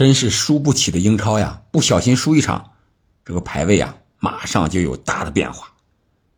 [0.00, 1.60] 真是输不起的英超呀！
[1.70, 2.72] 不小心输一场，
[3.22, 5.74] 这个排位啊，马上就有大的变化。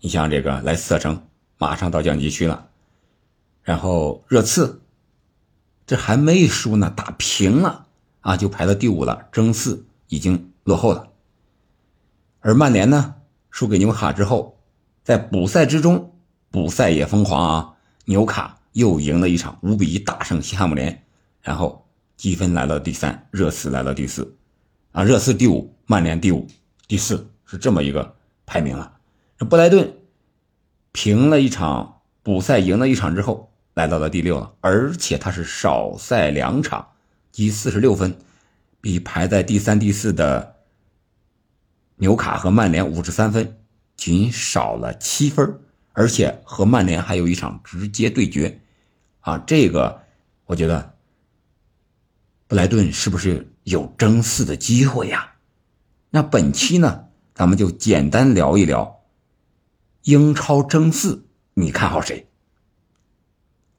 [0.00, 2.70] 你像这个莱斯特城，马上到降级区了，
[3.62, 4.82] 然后热刺，
[5.86, 7.86] 这还没输呢，打平了
[8.22, 11.10] 啊，就排到第五了，争四已经落后了。
[12.40, 13.14] 而曼联呢，
[13.48, 14.58] 输给纽卡之后，
[15.04, 16.12] 在补赛之中，
[16.50, 17.74] 补赛也疯狂啊，
[18.06, 21.04] 纽卡又赢了一场，五比一大胜西汉姆联，
[21.42, 21.81] 然后。
[22.22, 24.36] 积分来到第三，热刺来到第四，
[24.92, 26.46] 啊，热刺第五，曼联第五，
[26.86, 28.14] 第四是这么一个
[28.46, 28.96] 排名了。
[29.50, 29.92] 布莱顿
[30.92, 36.90] 平了一场，补赛赢了一场之后，来到了第六了，而且他是少赛两场，
[37.32, 38.16] 积四十六分，
[38.80, 40.54] 比排在第三、第四的
[41.96, 43.58] 纽卡和曼联五十三分，
[43.96, 45.58] 仅少了七分，
[45.92, 48.60] 而且和曼联还有一场直接对决，
[49.22, 50.02] 啊，这个
[50.46, 50.91] 我觉得。
[52.52, 55.32] 布莱顿是不是有争四的机会呀？
[56.10, 59.00] 那本期呢，咱们就简单聊一聊
[60.02, 62.28] 英超争四，你看好谁？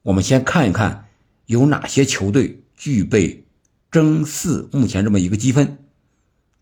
[0.02, 1.06] 我们先看一看
[1.46, 3.46] 有哪些球队具备
[3.92, 5.78] 争四目前这么一个积分。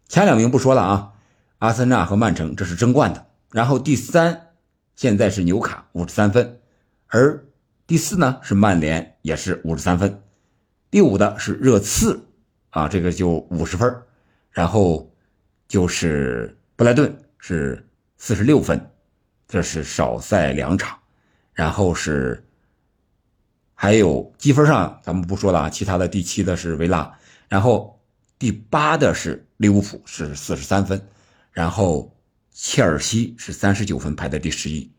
[0.06, 1.12] 前两名不说了啊，
[1.60, 3.26] 阿森纳和曼城这是争冠的。
[3.52, 4.48] 然后第三
[4.96, 6.60] 现在是纽卡五十三分，
[7.06, 7.42] 而
[7.86, 10.22] 第四呢是曼联也是五十三分。
[10.92, 12.22] 第五的是热刺，
[12.68, 14.02] 啊，这个就五十分
[14.50, 15.10] 然后
[15.66, 18.78] 就是布莱顿是四十六分，
[19.48, 20.98] 这是少赛两场，
[21.54, 22.46] 然后是
[23.72, 27.10] 还有积分上咱们不说了啊，其他的第七的是维拉，
[27.48, 27.98] 然后
[28.38, 31.00] 第八的是利物浦是四十三分，
[31.52, 32.14] 然后
[32.50, 34.92] 切尔西是三十九分排在第十一。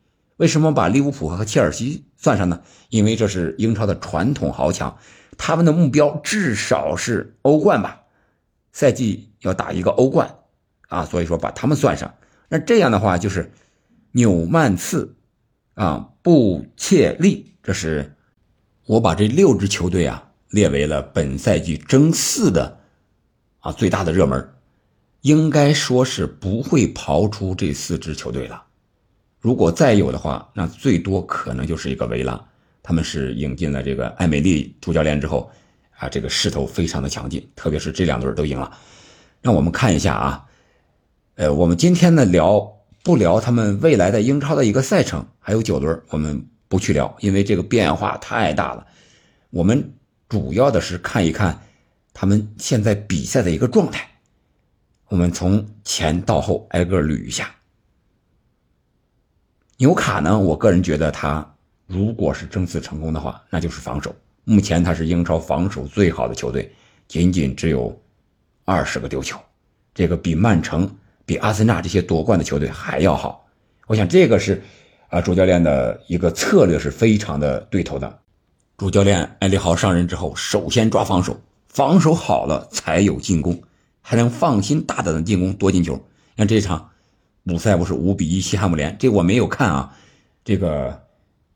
[0.43, 2.59] 为什么把利物浦和切尔西算上呢？
[2.89, 4.97] 因为这是英超的传统豪强。
[5.37, 8.01] 他们的目标至少是欧冠吧，
[8.73, 10.35] 赛季要打一个欧冠，
[10.89, 12.13] 啊，所以说把他们算上。
[12.49, 13.53] 那这样的话就是
[14.11, 15.15] 纽曼次，
[15.75, 18.13] 啊，布切利，这是
[18.85, 22.79] 我把这六支球队啊列为了本赛季争四的
[23.59, 24.49] 啊最大的热门，
[25.21, 28.65] 应该说是不会刨出这四支球队了。
[29.43, 32.41] 如果再有的话，那最多可能就是一个维拉。
[32.81, 35.51] 他们是引进了这个艾美丽主教练之后，
[35.97, 38.71] 啊，这个势头非常的强劲，特别是这两轮都赢了。
[39.41, 40.45] 让我们看一下啊，
[41.35, 42.73] 呃，我们今天呢聊
[43.03, 48.87] 不聊他们未来的英超的一个赛程，还有九轮，我们不去聊，因为这个变化太大了。
[49.49, 49.93] 我们
[50.29, 51.61] 主要的是看一看
[52.13, 54.09] 他们现在比赛的一个状态。
[55.09, 57.53] 我们从前到后挨个捋一下。
[59.77, 61.49] 纽卡呢，我个人觉得他。
[61.85, 64.15] 如果是争四成功的话，那就是防守。
[64.45, 66.73] 目前他是英超防守最好的球队，
[67.09, 68.01] 仅仅只有
[68.63, 69.37] 二十个丢球，
[69.93, 70.89] 这个比曼城、
[71.25, 73.45] 比阿森纳这些夺冠的球队还要好。
[73.85, 74.63] 我想这个是
[75.09, 78.19] 啊，主教练的一个策略是非常的对头的。
[78.77, 83.61] 主教练埃里豪上任之后，首先抓防守，防守好了才有进攻，
[84.01, 86.01] 还能放心大胆的进攻，多进球。
[86.37, 86.89] 像这场
[87.43, 89.95] 姆塞不是五比一西汉姆联，这我没有看啊，
[90.43, 91.01] 这个。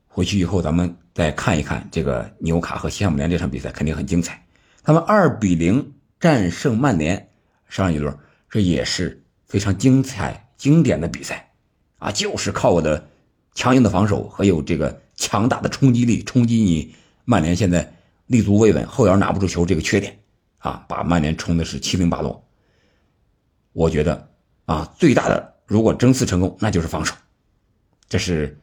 [0.10, 4.44] 回去以后，咱们再看一看这个纽卡和西汉姆联这场比赛，肯定很精彩。
[4.82, 7.30] 他们二比零战胜曼联，
[7.70, 8.18] 上一轮
[8.50, 11.52] 这也是非常精彩、经典的比赛
[12.00, 12.12] 啊！
[12.12, 13.08] 就是靠我的
[13.54, 17.94] 强硬的防守和有这个强大的冲击力，冲击你曼联现在
[18.26, 20.18] 立足未稳、后腰拿不住球这个缺点
[20.58, 22.44] 啊，把曼联冲的是七零八落。
[23.74, 24.28] 我觉得
[24.66, 27.14] 啊，最大的如果争四成功，那就是防守，
[28.10, 28.58] 这是。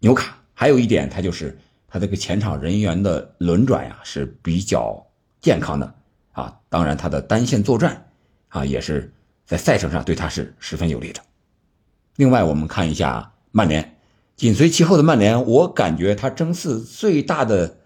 [0.00, 1.58] 纽卡还有一点，他就是
[1.88, 5.04] 他这个前场人员的轮转呀是比较
[5.40, 5.94] 健康的
[6.32, 6.60] 啊。
[6.68, 8.06] 当然，他的单线作战
[8.48, 9.10] 啊也是
[9.46, 11.22] 在赛程上对他是十分有利的。
[12.16, 13.96] 另外，我们看一下曼联，
[14.36, 17.78] 紧随其后的曼联，我感觉他争四最大的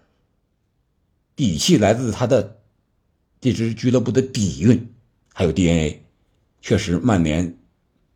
[1.33, 2.57] 底气来自他的
[3.39, 4.93] 这支俱乐部的底蕴
[5.33, 6.03] 还有 DNA。
[6.61, 7.57] 确实，曼联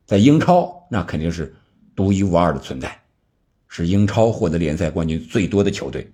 [0.06, 1.56] 在英超那肯定是
[1.96, 3.00] 独一无二的存在。
[3.68, 6.10] 是英超获得联赛冠军最多的球队。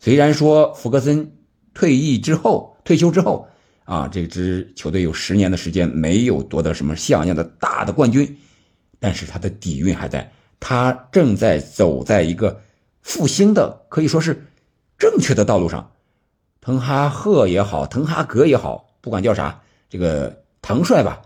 [0.00, 1.30] 虽然说福格森
[1.72, 3.48] 退役之后、退休之后
[3.84, 8.36] 啊，这支球队有十年的时间没有夺得什么像样的大的冠军，
[8.98, 12.60] 但是他的底蕴还在，他正在走在一个
[13.02, 14.44] 复兴的可以说是
[14.98, 15.92] 正确的道路上。
[16.60, 21.22] 滕哈赫也好，滕哈格也好，不管叫啥，这个滕帅吧。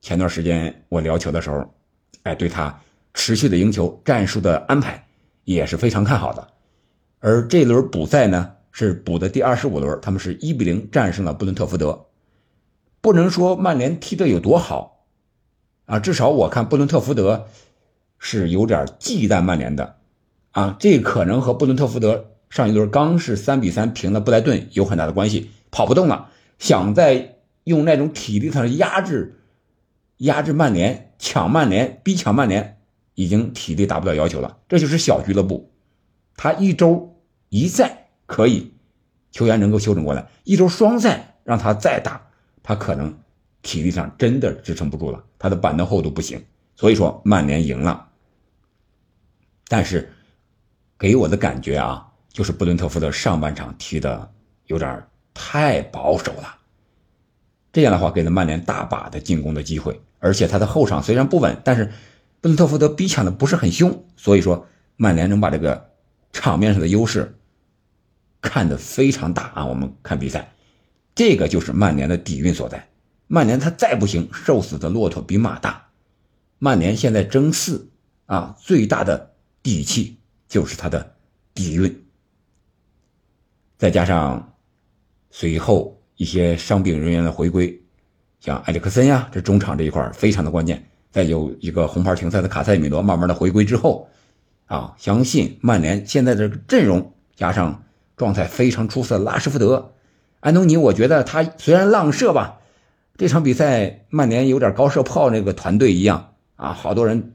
[0.00, 1.74] 前段时间我聊球的时候，
[2.22, 2.80] 哎，对他。
[3.14, 5.08] 持续的赢球，战术的安排
[5.42, 6.46] 也是非常看好的。
[7.18, 12.06] 而这轮补赛呢，是补的第二十五轮，他们是一比零战胜了布伦特福德。
[13.00, 15.04] 不能说曼联踢得有多好，
[15.86, 17.46] 啊，至少我看布伦特福德
[18.18, 19.96] 是有点忌惮曼联的，
[20.52, 29.37] 啊，这可能和布伦特福德上一轮刚是三比三平了布莱顿有很大的关系，跑不动了，想再用那种体力上的压制，
[30.18, 32.78] 压制曼联，抢曼联，逼抢曼联，
[33.14, 34.58] 已经体力达不到要求了。
[34.68, 35.72] 这就是小俱乐部，
[36.36, 37.16] 他一周
[37.48, 38.74] 一赛可以，
[39.30, 42.20] 球员能够休整过来，一周双赛让他再打。
[42.62, 43.18] 他可能
[43.62, 46.44] 体力上真的支撑不住了，他的板凳厚度不行，
[46.76, 48.08] 所以说曼联赢了。
[49.68, 50.12] 但是
[50.98, 54.30] 给我的感觉啊，就是布伦特福德上半场踢的
[54.66, 56.57] 有点太保守了，
[57.78, 61.92] 这样的话给了曼联大把的进攻的机会，而且他的后场虽然不稳，但是
[62.40, 64.66] 布伦特福德逼抢的不是很凶，所以说
[64.96, 65.92] 曼联能把这个
[66.32, 67.38] 场面上的优势
[68.40, 69.64] 看得非常大啊。
[69.64, 70.52] 我们看比赛。
[71.14, 72.88] 这个就是曼联的底蕴所在。
[73.28, 75.86] 曼联他再不行，瘦死的骆驼比马大。
[76.58, 77.88] 曼联现在争四
[78.26, 81.14] 啊，最大的底气就是他的
[81.54, 82.04] 底蕴。
[83.76, 84.54] 再加上
[85.30, 87.80] 随后一些伤病人员的回归，
[88.40, 90.84] 像埃里克森呀，这中场这一块非常的关键。
[91.12, 94.08] 再有一个红牌停赛的卡塞米罗慢慢的回归之后，
[94.66, 97.84] 啊，相信曼联现在的阵容加上
[98.16, 99.92] 状态非常出色的拉什福德。
[100.40, 102.58] 安东尼，我觉得他虽然浪射吧，
[103.16, 107.34] 这场比赛曼联有点高射炮那个团队一样啊，好多人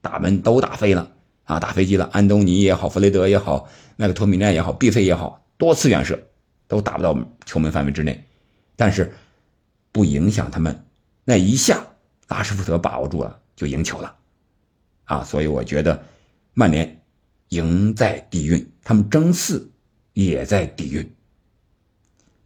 [0.00, 1.12] 打门都打飞了
[1.44, 2.08] 啊，打飞机了。
[2.12, 6.18] 安东尼也好，弗雷德也好，那个托米奈也好，毕费也好，多次远射
[6.72, 7.14] 都打不到
[7.44, 8.24] 球门范围之内，
[8.76, 9.12] 但是
[9.92, 10.86] 不影响他们
[11.22, 11.84] 那一下，
[12.28, 14.16] 拉什福德把握住了就赢球了
[15.04, 16.02] 啊，所以我觉得
[16.54, 17.02] 曼联
[17.48, 19.70] 赢在底蕴，他们争四
[20.14, 21.14] 也在底蕴。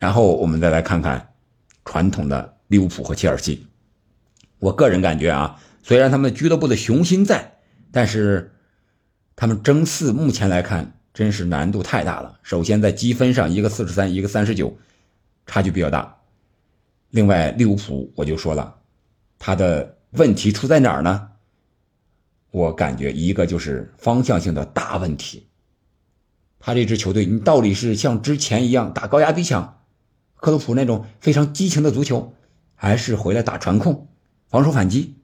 [0.01, 1.33] 然后我们再来看看
[1.85, 3.65] 传统的利物浦和切尔西。
[4.59, 7.59] 我个人感觉啊，虽然他们俱乐部的雄心在，
[7.93, 8.57] 但是
[9.37, 12.39] 他们争四目前来看真是难度太大了。
[12.43, 14.77] 首先在积分上，一个四十三，一个三十九，
[15.47, 16.15] 差距比较大。
[17.09, 18.77] 另外，利物浦我就说了，
[19.39, 21.31] 他的问题出在哪儿呢？
[22.51, 25.47] 我感觉一个就是方向性的大问题。
[26.59, 29.85] 他这支球队，你到底是像之前一样打高压逼抢？
[30.35, 32.35] 克洛普那种非常激情的足球，
[32.75, 34.09] 还是回来打传控、
[34.51, 35.15] 防守反击，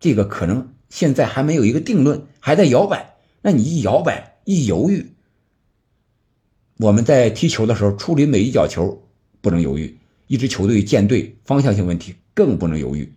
[0.00, 3.14] 这个可能现在还没有一个定论，还在摇摆。
[3.40, 5.12] 那你一摇摆、一犹豫，
[6.78, 9.02] 我们在踢球的时候处理每一脚球
[9.40, 9.98] 不能犹豫。
[10.28, 13.10] 一支球队建队方向性问题更不能犹豫。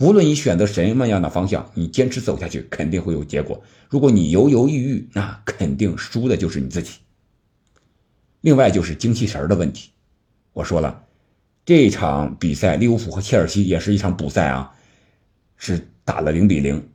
[0.00, 3.62] 无论你选择什么样的方向，你坚持走下去肯定会有结果。
[3.88, 6.94] 如果你犹犹豫豫，那肯定输的就是你自己。
[8.40, 9.90] 另外就是精气神的问题。
[10.54, 11.04] 我说了，
[11.64, 14.72] 这场比赛利物浦和切尔西也是一场补赛啊，
[15.56, 16.88] 是打了零比零。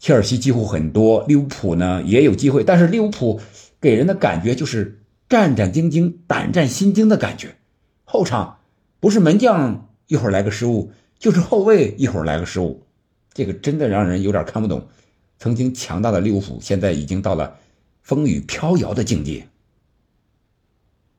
[0.00, 3.40] 切尔西几乎很多，利物浦呢也有机会，但是利物浦
[3.82, 7.56] 给人的感觉就是战战兢兢、胆战心惊的感觉。
[8.04, 8.60] 后场
[9.00, 12.86] 不是门将一会儿来个失误，就是后卫一会儿来个失误，
[13.34, 14.86] 这个真的让人有点看不懂。
[15.38, 17.58] 曾经强大的利物浦，现在已经到了
[18.02, 19.42] 风雨飘摇的境地。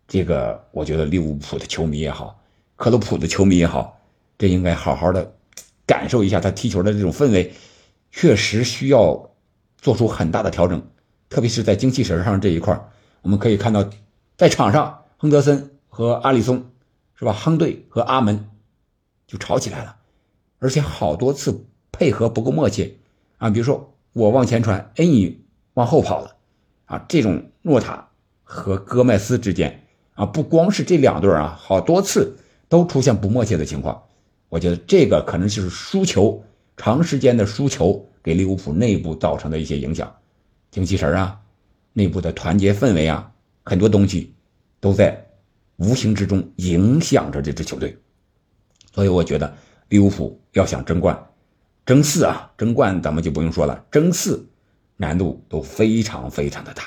[0.08, 2.40] 这个我觉得利物浦的球迷也好，
[2.78, 4.00] 克洛普的球迷也好，
[4.38, 5.36] 这应该好好的
[5.86, 7.52] 感受一下他踢球的这种氛围，
[8.12, 9.32] 确实需要
[9.78, 10.82] 做出很大的调整，
[11.30, 12.80] 特别是在精气神上这一块
[13.22, 13.90] 我们可以看到，
[14.38, 16.66] 在场上亨德森和阿里松，
[17.16, 17.34] 是吧？
[17.34, 18.50] 亨队和阿门
[19.28, 19.96] 就吵起来了，
[20.60, 23.00] 而且好多次配合不够默契
[23.38, 26.36] 啊，比如说我往前传，哎，你往后跑了
[26.86, 28.10] 啊，这种诺塔
[28.44, 29.80] 和戈麦斯之间。
[30.16, 32.38] 啊，不光是这两对啊，好多次
[32.70, 34.04] 都出现不默契的情况。
[34.48, 36.44] 我觉得这个可能就是输球，
[36.78, 40.16] 长时间的输球给利物浦内部造成的一些影响，
[40.74, 41.40] 精气神啊，
[41.94, 43.32] 内部的团结氛围啊，
[43.64, 44.34] 很多东西
[44.80, 45.24] 都在
[45.76, 47.96] 无形之中影响着这支球队。
[48.92, 49.56] 所以我觉得
[49.90, 51.28] 利物浦要想争冠、
[51.86, 54.50] 争四啊，争冠咱们就不用说了，争四
[54.98, 56.82] 难度都非常非常的大。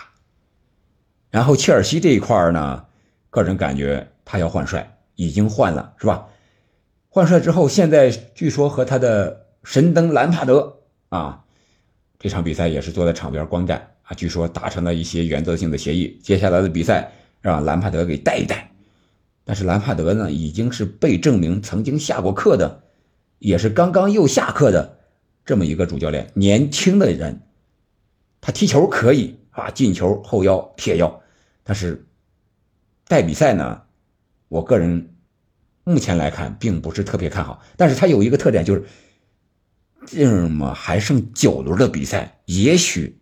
[1.31, 2.85] 然后切尔西这一块呢？
[3.31, 6.26] 个人感觉他要换帅，已经换了，是吧？
[7.09, 11.45] 换帅之后，现在据说和他的神灯兰帕德啊，
[12.19, 14.15] 这场比赛也是坐在场边观战啊。
[14.15, 18.71] 据说达成了一些原则性的协议，接下来的比赛让兰帕德给带一带。
[19.45, 22.83] 但是兰帕德呢，已经是被证明曾经下过课的，
[23.39, 24.99] 也是刚刚又下课的
[25.45, 26.31] 这么一个主教练。
[26.35, 27.43] 年轻的人，
[28.41, 31.21] 他踢球可以啊，进球后腰铁腰，
[31.63, 32.03] 但是。
[33.09, 33.83] 带比赛呢，
[34.49, 35.15] 我个人
[35.85, 37.63] 目前来看并不是特别看好。
[37.77, 38.83] 但是他有一个特点就是，
[40.07, 43.19] 这么还剩九轮的比赛，也许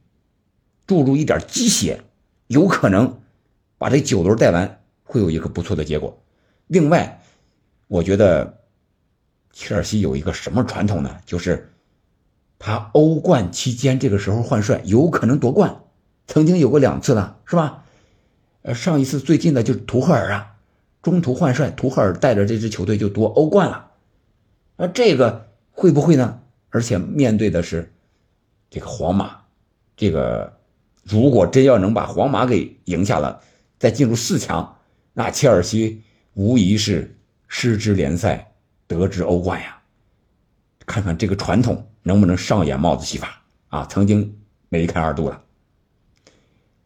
[0.87, 2.03] 注入一点鸡血，
[2.47, 3.21] 有可能
[3.79, 6.23] 把这九轮带完，会有一个不错的结果。
[6.67, 7.23] 另外，
[7.89, 8.61] 我觉得
[9.53, 11.17] 切尔西有一个什么传统呢？
[11.25, 11.73] 就是
[12.59, 15.83] 他欧冠期间这个时候换帅，有可能夺冠，
[16.27, 17.85] 曾经有过两次了，是吧？
[18.63, 20.57] 呃，上一次最近的就是图赫尔啊，
[21.03, 23.91] 中途换帅，图赫尔带着这支球队就夺欧冠了。
[24.77, 26.41] 那这个会不会呢？
[26.75, 27.89] 而且面对的是
[28.69, 29.41] 这个皇马，
[29.97, 30.53] 这个
[31.05, 33.41] 如果真要能把皇马给赢下了，
[33.79, 34.77] 再进入四强，
[35.13, 36.03] 那切尔西
[36.33, 37.17] 无疑是
[37.47, 38.53] 失之联赛，
[38.89, 39.81] 得之欧冠呀。
[40.85, 43.87] 看看这个传统能不能上演帽子戏法啊？
[43.87, 44.37] 曾经
[44.69, 45.41] 梅开二度了。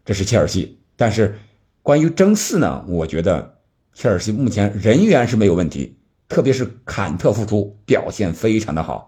[0.05, 1.39] 这是切尔西，但是。
[1.81, 3.61] 关于争四呢，我觉得
[3.95, 5.97] 切尔西目前人员是没有问题，
[6.29, 9.08] 特别是坎特复出表现非常的好，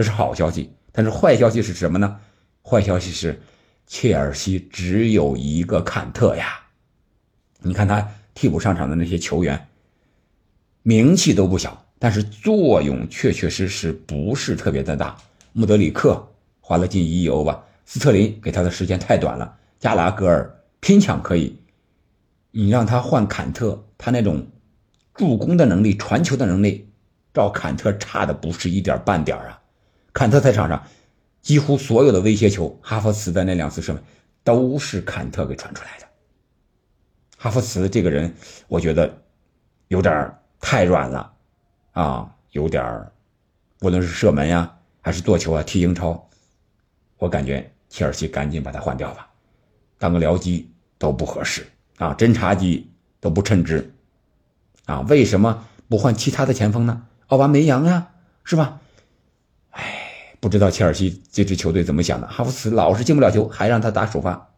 [0.00, 0.72] 这是好消息。
[0.92, 2.18] 但是坏消息是什么呢？
[2.62, 3.38] 坏消息是
[3.86, 6.58] 切尔西只有一个坎特呀。
[7.58, 9.68] 你看他替补上场的那些球员，
[10.82, 15.14] 名气都不小，但是作用确确实实不是特别的大。
[15.52, 16.26] 穆德里克
[16.62, 21.58] 花了近一亿欧吧，斯特林给他的时间太短了，加拉格尔拼抢可以。
[22.52, 24.46] 你让他换坎特，他那种
[25.12, 26.88] 助攻的能力、传球的能力，
[27.34, 29.58] 照坎特差的不是一点半点啊！
[30.12, 30.82] 坎特在场上，
[31.40, 34.02] 几乎所有的威胁球，哈弗茨的那两次射门
[34.44, 36.06] 都是坎特给传出来的。
[37.38, 38.34] 哈弗茨这个人，
[38.68, 39.22] 我觉得
[39.88, 41.32] 有点太软了
[41.92, 43.06] 啊，有点
[43.80, 46.28] 无论是射门呀，还是做球啊，踢英超，
[47.18, 49.28] 我感觉切尔西赶紧把他换掉吧，
[49.98, 51.66] 当个僚机都不合适。
[51.96, 52.90] 啊，侦察机
[53.20, 53.92] 都不称职，
[54.86, 57.06] 啊，为什么不换其他的前锋呢？
[57.26, 58.08] 奥巴梅扬呀，
[58.42, 58.80] 是吧？
[60.40, 62.26] 不知道切尔西这支球队怎么想的。
[62.26, 64.50] 哈弗茨老是进不了球，还让他打首发。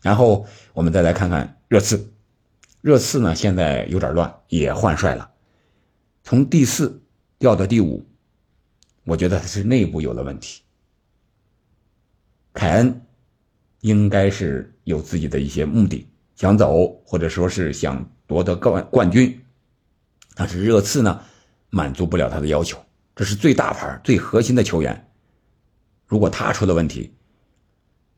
[0.00, 2.12] 然后我们再来看看热刺，
[2.80, 5.30] 热刺呢现在有点乱，也换帅了，
[6.24, 7.02] 从第四
[7.38, 8.04] 掉到第五，
[9.04, 10.62] 我觉得他是内部有了问题。
[12.54, 13.02] 凯恩
[13.80, 16.08] 应该是有自己的一些目的。
[16.34, 19.40] 想走，或者说是想夺得冠冠军，
[20.34, 21.20] 但是热刺呢，
[21.70, 22.78] 满足不了他的要求。
[23.14, 25.08] 这是最大牌、最核心的球员，
[26.06, 27.12] 如果他出了问题，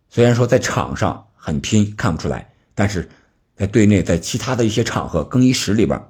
[0.09, 3.09] 虽然说在场上很拼，看不出来，但是
[3.57, 6.01] 在队内，在其他的一些场合、更衣室里边，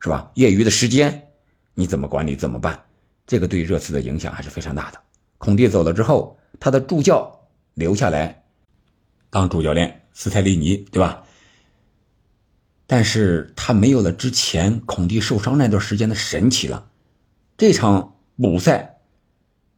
[0.00, 0.30] 是吧？
[0.34, 1.28] 业余的时间，
[1.74, 2.34] 你怎么管理？
[2.34, 2.82] 怎么办？
[3.26, 5.00] 这个对热刺的影响还是非常大的。
[5.38, 8.44] 孔蒂走了之后，他的助教留下来
[9.30, 11.22] 当主教练，斯泰利尼，对吧？
[12.86, 16.90] 但是他没有了之前孔蒂受伤那段时间的神奇了。
[17.56, 18.98] 这场补赛，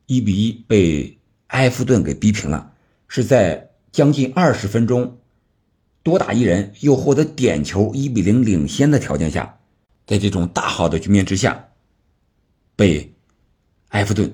[0.06, 1.18] 一比一被
[1.49, 2.73] 埃弗顿给逼平了，
[3.08, 5.18] 是在将近二十分钟，
[6.02, 9.58] 多打一人又获得点球一比零领先的条件下，
[10.06, 11.68] 在这种大好的局面之下，
[12.76, 13.12] 被
[13.88, 14.32] 埃弗顿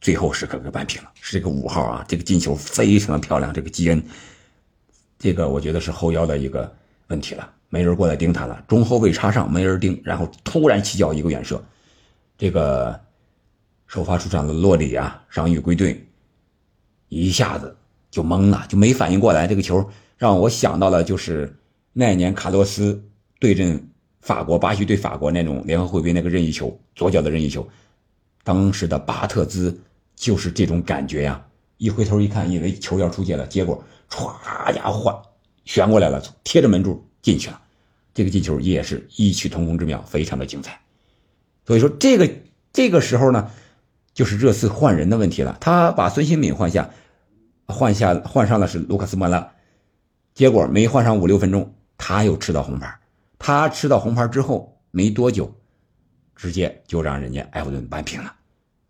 [0.00, 1.10] 最后时刻给扳平了。
[1.20, 3.52] 是这个五号啊，这个进球非常的漂亮。
[3.52, 4.02] 这个基恩，
[5.18, 6.74] 这个我觉得是后腰的一个
[7.08, 7.50] 问题了。
[7.70, 11.60] 没人过来盯他了，中后卫插上，没人盯，然后突然起脚一个远射，
[12.38, 13.00] 这个
[13.86, 16.06] 首发出场的洛里啊，伤愈归队，
[17.08, 17.76] 一下子
[18.10, 19.46] 就懵了，就没反应过来。
[19.46, 21.56] 这个球让我想到了，就是
[21.92, 23.02] 那年卡洛斯
[23.38, 23.88] 对阵
[24.20, 27.68] 法国，巴西对法国那种联合会杯那个任意球，左脚的任意球，
[28.42, 29.78] 当时的巴特兹
[30.16, 31.44] 就是这种感觉呀。
[31.76, 35.22] 一回头一看，以为球要出界了，结果歘家伙
[35.64, 37.60] 旋过来了，贴着门柱进去了。
[38.14, 40.80] 这个进球也是异曲同工之妙，非常的精彩。
[41.66, 42.30] 所以说，这个
[42.72, 43.50] 这个时候呢，
[44.14, 45.58] 就是热刺换人的问题了。
[45.60, 46.88] 他把孙兴敏换下，
[47.66, 49.52] 换下换上了是卢卡斯莫拉，
[50.32, 52.98] 结果没换上五六分钟，他又吃到红牌。
[53.38, 55.54] 他吃到红牌之后没多久，
[56.34, 58.34] 直接就让人家埃弗顿扳平了。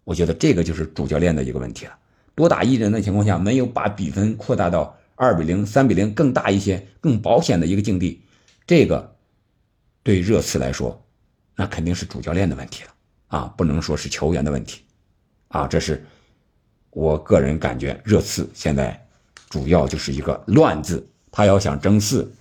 [0.04, 1.96] 我觉得这个就是主教练的一个问题了。
[2.34, 8.22] 多打一人的情况下，没有把比分扩大到二比零、三比零更大一些、更保险的一个境地，
[8.66, 9.12] 这个。
[10.04, 11.02] 对热刺来说，
[11.56, 12.90] 那肯定是主教练的问题了
[13.28, 14.83] 啊，不能说是球员的问题
[15.54, 15.66] 啊。
[15.66, 16.04] 这是
[16.90, 19.06] 我个人感觉，热刺现在
[19.48, 21.08] 主要就是一个乱字。
[21.30, 22.32] 他要想争四，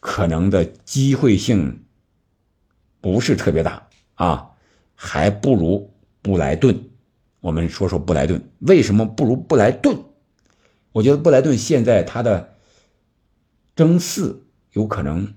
[0.00, 1.84] 可能的机会性
[3.00, 4.50] 不是特别大啊，
[4.94, 6.90] 还不如布莱顿。
[7.40, 9.98] 我们说说布莱顿为什么不如布莱顿？
[10.92, 12.54] 我觉得布莱顿现在他的
[13.76, 15.34] 争四有可能。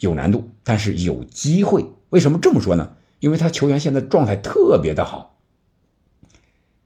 [0.00, 1.86] 有难度，但是有机会。
[2.10, 2.96] 为什么这么说呢？
[3.20, 5.33] 因为他球员现在状态特别的好。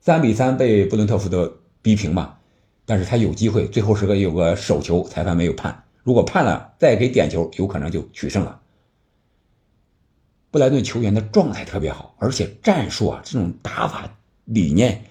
[0.08, 2.38] 三比三被布伦特福德逼平嘛，
[2.86, 5.84] 但是他有机会，最后时刻有个手球，裁判没有判。
[6.02, 8.58] 如果判了，再给点球，有可能就取胜了。
[10.50, 14.10] 布莱顿球员的状态特别好，而且战术啊，这种打法
[14.46, 15.04] 理念，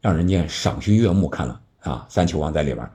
[0.00, 1.28] 让人家赏心悦目。
[1.28, 2.90] 看了啊，三球王在里边，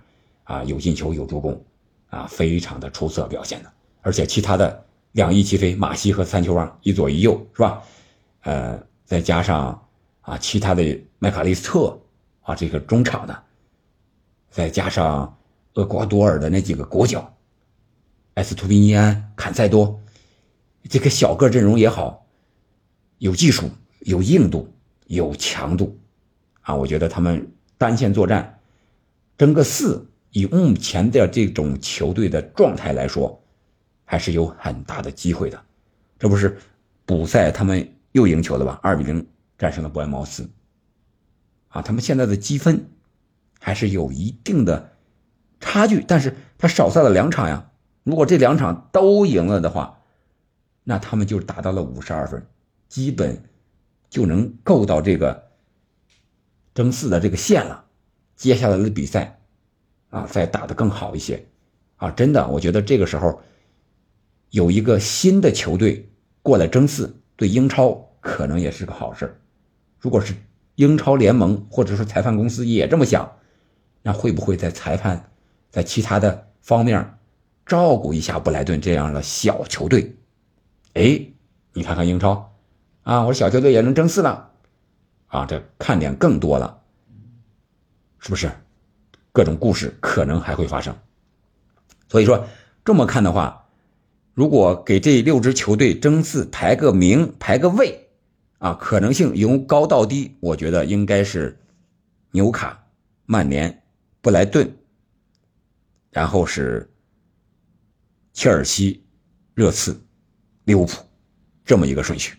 [0.45, 1.63] 啊，有进球有助攻，
[2.09, 3.71] 啊，非常的出色表现的。
[4.01, 7.83] 而且其他的两翼齐飞，马西和三球王一左一右，是吧？
[8.41, 9.87] 呃，再加上
[10.21, 11.99] 啊，其他的麦卡利斯特
[12.41, 13.43] 啊，这个中场的，
[14.49, 15.37] 再加上
[15.73, 17.33] 厄瓜多尔的那几个国脚，
[18.35, 19.99] 埃斯图皮尼安、坎塞多。
[20.89, 22.25] 这个小个阵容也好，
[23.19, 24.67] 有技术、有硬度、
[25.05, 25.95] 有强度，
[26.61, 28.59] 啊，我觉得他们单线作战
[29.37, 33.39] 争个四，以目前的这种球队的状态来说，
[34.05, 35.63] 还是有很大的机会的。
[36.17, 36.57] 这不是
[37.05, 38.79] 补赛他们又赢球了吧？
[38.81, 39.25] 二比零
[39.61, 40.49] 战胜了伯恩茅斯，
[41.67, 42.89] 啊，他们现在的积分
[43.59, 44.93] 还是有一定的
[45.59, 47.69] 差距，但是他少赛了两场呀。
[48.01, 49.99] 如果这两场都赢了的话，
[50.83, 52.43] 那他们就达到了五十二分，
[52.89, 53.43] 基本
[54.09, 55.51] 就能够到这个
[56.73, 57.85] 争四的这个线了。
[58.35, 59.39] 接下来的比赛
[60.09, 61.45] 啊，再打得更好一些
[61.97, 62.09] 啊！
[62.09, 63.39] 真的，我觉得这个时候
[64.49, 66.09] 有一个新的球队
[66.41, 69.39] 过来争四，对英超可能也是个好事
[70.01, 70.33] 如果是
[70.75, 73.37] 英超联盟或者说裁判公司也这么想，
[74.01, 75.31] 那会不会在裁判
[75.69, 77.17] 在其他的方面
[77.65, 80.15] 照顾一下布莱顿这样的小球队？
[80.95, 81.21] 哎，
[81.73, 82.51] 你看看英超，
[83.03, 84.49] 啊，我小球队也能争四了，
[85.27, 86.81] 啊，这看点更多了，
[88.19, 88.51] 是不是？
[89.31, 90.93] 各种故事可能还会发生。
[92.09, 92.45] 所以说
[92.83, 93.69] 这么看的话，
[94.33, 98.09] 如果给这六支球队争四排个名、排个位，
[98.61, 101.57] 啊，可能性由高到低，我觉得应该是
[102.29, 102.81] 纽卡、
[103.25, 103.81] 曼联、
[104.21, 104.71] 布莱顿，
[106.11, 106.87] 然后是
[108.33, 109.03] 切尔西、
[109.55, 109.99] 热刺。
[110.65, 111.03] 利物浦，
[111.65, 112.37] 这么一个顺序，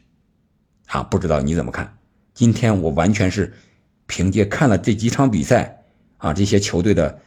[0.86, 1.98] 啊，不知道你怎么看？
[2.32, 3.52] 今天我完全是
[4.06, 5.82] 凭借看了这几场比赛
[6.18, 7.20] 啊，这些球队的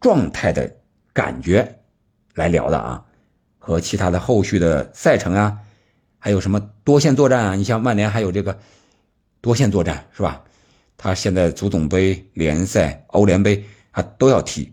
[0.00, 0.76] 状态的
[1.12, 1.80] 感觉
[2.34, 3.04] 来聊的啊，
[3.58, 5.58] 和其他的后续的赛程啊，
[6.18, 7.54] 还有什么多线作战啊？
[7.54, 8.58] 你像曼联还有这个
[9.40, 10.44] 多线作战是吧？
[10.96, 14.72] 他现在足总杯、联赛、欧联杯他都要踢，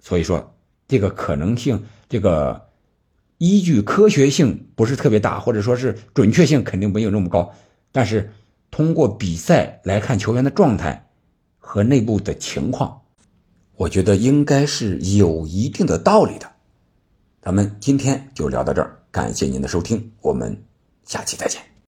[0.00, 0.54] 所以说
[0.88, 2.64] 这个可能性，这个。
[3.38, 7.52] 依据科学性不是特别大，或者说是准确性肯定没有那么高，
[7.92, 8.32] 但是
[8.70, 11.10] 通过比赛来看球员的状态
[11.58, 13.02] 和内部的情况，
[13.76, 16.50] 我觉得应该是有一定的道理的。
[17.42, 20.54] 咱们今天就聊到这儿，感谢您的收听，我们
[21.06, 21.75] 下期再见。